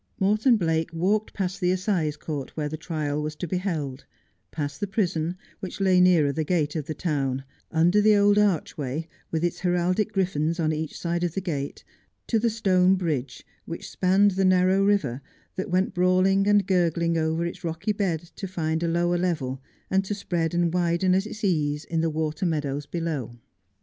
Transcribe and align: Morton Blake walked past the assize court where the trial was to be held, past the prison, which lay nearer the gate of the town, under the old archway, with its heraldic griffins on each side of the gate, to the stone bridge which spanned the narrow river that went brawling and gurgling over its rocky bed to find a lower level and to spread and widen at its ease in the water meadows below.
Morton 0.19 0.57
Blake 0.57 0.91
walked 0.91 1.31
past 1.31 1.61
the 1.61 1.69
assize 1.69 2.17
court 2.17 2.57
where 2.57 2.67
the 2.67 2.75
trial 2.75 3.21
was 3.21 3.35
to 3.35 3.47
be 3.47 3.57
held, 3.57 4.05
past 4.49 4.79
the 4.79 4.87
prison, 4.87 5.35
which 5.59 5.79
lay 5.79 6.01
nearer 6.01 6.31
the 6.31 6.43
gate 6.43 6.75
of 6.75 6.87
the 6.87 6.95
town, 6.95 7.43
under 7.71 8.01
the 8.01 8.15
old 8.15 8.39
archway, 8.39 9.07
with 9.29 9.43
its 9.43 9.59
heraldic 9.59 10.11
griffins 10.11 10.59
on 10.59 10.73
each 10.73 10.97
side 10.97 11.23
of 11.23 11.35
the 11.35 11.39
gate, 11.39 11.83
to 12.25 12.39
the 12.39 12.49
stone 12.49 12.95
bridge 12.95 13.45
which 13.65 13.91
spanned 13.91 14.31
the 14.31 14.43
narrow 14.43 14.83
river 14.83 15.21
that 15.55 15.69
went 15.69 15.93
brawling 15.93 16.47
and 16.47 16.65
gurgling 16.65 17.15
over 17.15 17.45
its 17.45 17.63
rocky 17.63 17.91
bed 17.91 18.21
to 18.35 18.47
find 18.47 18.81
a 18.81 18.87
lower 18.87 19.19
level 19.19 19.61
and 19.91 20.03
to 20.03 20.15
spread 20.15 20.55
and 20.55 20.73
widen 20.73 21.13
at 21.13 21.27
its 21.27 21.43
ease 21.43 21.85
in 21.85 22.01
the 22.01 22.09
water 22.09 22.47
meadows 22.47 22.87
below. 22.87 23.37